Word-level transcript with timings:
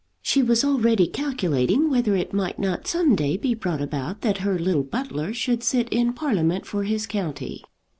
She 0.23 0.41
was 0.41 0.65
already 0.65 1.05
calculating 1.05 1.87
whether 1.91 2.15
it 2.15 2.33
might 2.33 2.57
not 2.57 2.87
some 2.87 3.15
day 3.15 3.37
be 3.37 3.53
brought 3.53 3.83
about 3.83 4.21
that 4.21 4.39
her 4.39 4.57
little 4.57 4.81
Butler 4.81 5.31
should 5.31 5.61
sit 5.61 5.87
in 5.89 6.13
Parliament 6.13 6.65
for 6.65 6.85
his 6.85 7.05
county. 7.05 7.63